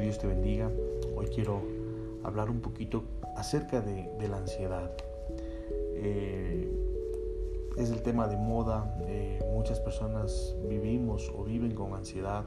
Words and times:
Dios 0.00 0.18
te 0.18 0.26
bendiga. 0.26 0.70
Hoy 1.16 1.26
quiero 1.26 1.62
hablar 2.22 2.50
un 2.50 2.60
poquito 2.60 3.04
acerca 3.34 3.80
de, 3.80 4.28
la 4.28 4.36
ansiedad. 4.36 4.90
Eh, 5.94 6.70
es 7.76 7.90
el 7.90 8.02
tema 8.02 8.28
de 8.28 8.36
moda. 8.36 8.94
Eh, 9.08 9.40
muchas 9.52 9.80
personas 9.80 10.54
vivimos 10.68 11.32
o 11.36 11.44
viven 11.44 11.74
con 11.74 11.94
ansiedad. 11.94 12.44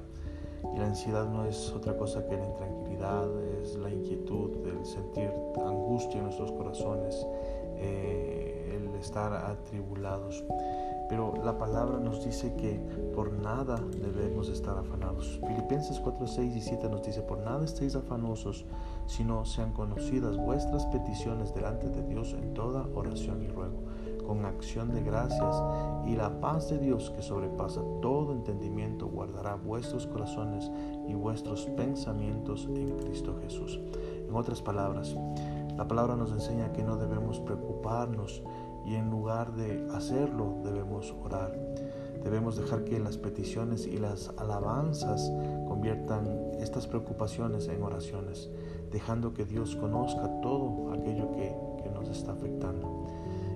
Y 0.75 0.77
la 0.77 0.85
ansiedad 0.85 1.27
no 1.27 1.45
es 1.45 1.71
otra 1.71 1.97
cosa 1.97 2.25
que 2.27 2.37
la 2.37 2.45
intranquilidad, 2.45 3.27
es 3.61 3.75
la 3.75 3.89
inquietud, 3.89 4.51
el 4.67 4.85
sentir 4.85 5.31
angustia 5.65 6.17
en 6.19 6.25
nuestros 6.25 6.51
corazones, 6.51 7.25
eh, 7.77 8.77
el 8.77 8.93
estar 8.99 9.33
atribulados. 9.33 10.43
Pero 11.09 11.33
la 11.43 11.57
palabra 11.57 11.99
nos 11.99 12.23
dice 12.23 12.55
que 12.55 12.79
por 13.15 13.33
nada 13.33 13.83
debemos 13.99 14.47
estar 14.47 14.77
afanados. 14.77 15.39
Filipenses 15.47 15.99
4, 15.99 16.27
6 16.27 16.55
y 16.55 16.61
7 16.61 16.87
nos 16.87 17.03
dice, 17.03 17.21
por 17.23 17.39
nada 17.39 17.65
estéis 17.65 17.95
afanosos, 17.95 18.65
sino 19.07 19.43
sean 19.43 19.73
conocidas 19.73 20.37
vuestras 20.37 20.85
peticiones 20.85 21.53
delante 21.53 21.89
de 21.89 22.03
Dios 22.03 22.33
en 22.33 22.53
toda 22.53 22.87
oración 22.93 23.41
y 23.41 23.47
ruego, 23.47 23.83
con 24.25 24.45
acción 24.45 24.93
de 24.93 25.01
gracias, 25.01 25.55
y 26.05 26.15
la 26.15 26.39
paz 26.39 26.69
de 26.69 26.77
Dios 26.77 27.09
que 27.09 27.23
sobrepasa 27.23 27.81
todo 28.01 28.33
entendimiento 28.33 29.07
guardará 29.07 29.55
vuestros 29.55 30.05
corazones 30.05 30.69
y 31.07 31.15
vuestros 31.15 31.65
pensamientos 31.75 32.69
en 32.75 32.97
Cristo 32.99 33.35
Jesús. 33.41 33.79
En 34.27 34.35
otras 34.35 34.61
palabras, 34.61 35.15
la 35.75 35.87
palabra 35.87 36.15
nos 36.15 36.31
enseña 36.31 36.71
que 36.71 36.83
no 36.83 36.97
debemos 36.97 37.39
preocuparnos 37.39 38.43
y 38.89 38.95
en 38.95 39.11
lugar 39.11 39.53
de 39.53 39.87
hacerlo 39.93 40.61
debemos 40.63 41.13
orar. 41.23 41.55
Debemos 42.23 42.57
dejar 42.57 42.83
que 42.83 42.99
las 42.99 43.17
peticiones 43.17 43.85
y 43.85 43.97
las 43.97 44.33
alabanzas 44.37 45.31
conviertan 45.67 46.27
estas 46.59 46.87
preocupaciones 46.87 47.67
en 47.67 47.83
oraciones, 47.83 48.49
dejando 48.91 49.33
que 49.33 49.45
Dios 49.45 49.75
conozca 49.75 50.41
todo 50.41 50.91
aquello 50.91 51.31
que, 51.31 51.69
nos 51.93 52.09
está 52.09 52.31
afectando. 52.31 53.07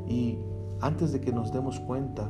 Y 0.07 0.37
antes 0.81 1.13
de 1.13 1.21
que 1.21 1.31
nos 1.31 1.53
demos 1.53 1.79
cuenta, 1.79 2.29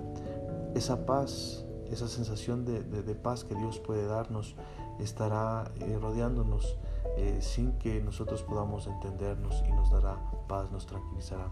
esa 0.75 1.07
paz, 1.07 1.65
esa 1.89 2.07
sensación 2.07 2.65
de, 2.65 3.15
paz 3.15 3.43
que 3.43 3.55
Dios 3.55 3.79
puede 3.79 4.05
darnos, 4.05 4.55
estará 4.99 5.71
eh, 5.79 5.97
rodeándonos 5.99 6.77
eh, 7.17 7.39
sin 7.41 7.71
que 7.79 7.99
nosotros 8.01 8.43
podamos 8.43 8.85
entendernos 8.85 9.63
y 9.67 9.71
nos 9.71 9.89
dará 9.89 10.19
paz, 10.47 10.71
nos 10.71 10.85
tranquilizará. 10.85 11.51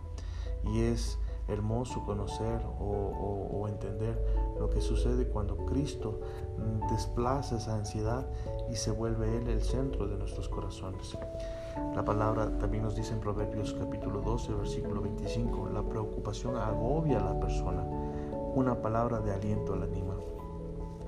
Y 0.63 0.81
es 0.81 1.17
hermoso 1.51 2.03
conocer 2.05 2.61
o, 2.79 3.67
entender 3.67 4.17
lo 4.59 4.69
que 4.69 4.81
sucede 4.81 5.27
cuando 5.27 5.55
Cristo 5.65 6.19
mm, 6.57 6.91
desplaza 6.91 7.57
esa 7.57 7.75
ansiedad 7.75 8.27
y 8.69 8.75
se 8.75 8.91
vuelve 8.91 9.37
Él 9.37 9.47
el 9.47 9.61
centro 9.61 10.07
de 10.07 10.17
nuestros 10.17 10.49
corazones. 10.49 11.17
La 11.95 12.03
palabra 12.03 12.57
también 12.57 12.83
nos 12.83 12.95
dice 12.95 13.13
en 13.13 13.19
Proverbios 13.19 13.73
capítulo 13.73 14.21
12, 14.21 14.53
versículo 14.53 15.01
25, 15.01 15.69
la 15.69 15.83
preocupación 15.83 16.57
agobia 16.57 17.19
a 17.19 17.33
la 17.33 17.39
persona, 17.39 17.83
una 18.55 18.81
palabra 18.81 19.19
de 19.19 19.31
aliento 19.31 19.75
la 19.75 19.85
anima. 19.85 20.15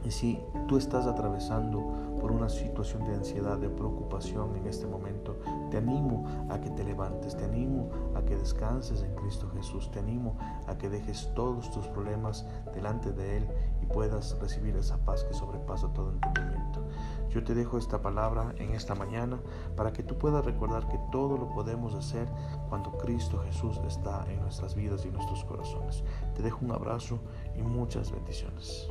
Y 0.05 0.11
si 0.11 0.39
tú 0.67 0.77
estás 0.77 1.05
atravesando 1.05 1.81
por 2.19 2.31
una 2.31 2.49
situación 2.49 3.03
de 3.05 3.15
ansiedad, 3.15 3.57
de 3.57 3.69
preocupación 3.69 4.55
en 4.55 4.67
este 4.67 4.87
momento, 4.87 5.37
te 5.69 5.77
animo 5.77 6.25
a 6.49 6.59
que 6.59 6.69
te 6.69 6.83
levantes, 6.83 7.35
te 7.35 7.45
animo 7.45 7.89
a 8.15 8.21
que 8.21 8.35
descanses 8.35 9.01
en 9.01 9.13
Cristo 9.15 9.49
Jesús, 9.53 9.91
te 9.91 9.99
animo 9.99 10.37
a 10.67 10.77
que 10.77 10.89
dejes 10.89 11.29
todos 11.35 11.69
tus 11.71 11.87
problemas 11.87 12.45
delante 12.73 13.11
de 13.11 13.37
Él 13.37 13.47
y 13.81 13.85
puedas 13.85 14.37
recibir 14.39 14.75
esa 14.77 14.97
paz 15.03 15.23
que 15.23 15.33
sobrepasa 15.33 15.91
todo 15.93 16.11
entendimiento. 16.11 16.81
Yo 17.29 17.43
te 17.43 17.55
dejo 17.55 17.77
esta 17.77 18.01
palabra 18.01 18.53
en 18.57 18.73
esta 18.73 18.95
mañana 18.95 19.39
para 19.75 19.91
que 19.91 20.03
tú 20.03 20.17
puedas 20.17 20.45
recordar 20.45 20.87
que 20.87 20.99
todo 21.11 21.37
lo 21.37 21.49
podemos 21.49 21.93
hacer 21.93 22.27
cuando 22.69 22.91
Cristo 22.97 23.41
Jesús 23.45 23.81
está 23.87 24.25
en 24.31 24.39
nuestras 24.41 24.75
vidas 24.75 25.05
y 25.05 25.09
nuestros 25.09 25.43
corazones. 25.43 26.03
Te 26.35 26.41
dejo 26.41 26.59
un 26.61 26.71
abrazo 26.71 27.19
y 27.57 27.63
muchas 27.63 28.11
bendiciones. 28.11 28.87